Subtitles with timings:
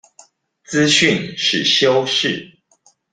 [0.65, 2.57] 資訊是修飾